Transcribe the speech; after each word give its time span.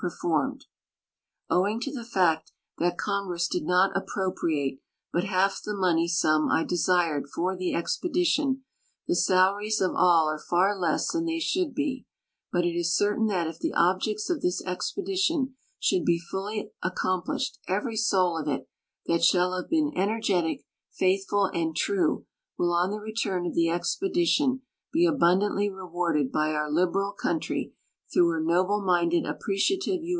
rfornn'<l.... 0.01 0.59
Owing 1.51 1.79
to 1.81 1.91
the 1.91 2.03
fact 2.03 2.51
310 2.79 2.79
SEALING 2.79 2.79
SCHOONERS 2.81 2.81
IN 2.81 2.81
TUSCARORA 2.81 2.81
DEEP 2.81 2.81
tliat 2.81 2.97
Congress 2.97 3.47
did 3.47 3.65
not 3.65 3.91
appropriate 3.95 4.79
but 5.13 5.23
half 5.25 5.61
the 5.63 5.75
money 5.75 6.07
sum 6.07 6.49
I 6.49 6.63
desired 6.63 7.23
for 7.27 7.55
tlie 7.55 7.75
expedition, 7.75 8.61
the 9.07 9.15
salaries 9.15 9.79
of 9.81 9.91
all 9.93 10.27
are 10.27 10.39
far 10.39 10.75
less 10.75 11.11
than 11.11 11.25
they 11.27 11.37
should 11.39 11.73
he; 11.75 12.07
but 12.51 12.65
it 12.65 12.69
is 12.69 12.97
certain 12.97 13.27
tliat 13.27 13.47
if 13.47 13.59
the 13.59 13.73
objects 13.75 14.27
of 14.31 14.41
this 14.41 14.65
expedition 14.65 15.53
should 15.79 16.01
he 16.07 16.17
fully 16.19 16.71
accom 16.83 17.23
))lished 17.27 17.59
every 17.67 17.95
soul 17.95 18.39
of 18.39 18.47
it 18.47 18.67
that 19.05 19.23
shall 19.23 19.55
have 19.55 19.69
been 19.69 19.91
energetic, 19.95 20.63
faithful, 20.91 21.45
and 21.53 21.75
true 21.75 22.25
will 22.57 22.73
on 22.73 22.89
the 22.89 22.97
return 22.99 23.45
of 23.45 23.53
the 23.53 23.69
expedition 23.69 24.61
he 24.93 25.05
abundantly 25.05 25.69
rewarded 25.69 26.31
by 26.31 26.51
our 26.53 26.71
lib 26.71 26.89
eral 26.93 27.15
country 27.15 27.73
through 28.13 28.27
her 28.27 28.41
noble 28.41 28.81
minded, 28.81 29.25
appreciative 29.25 30.01
U. 30.03 30.09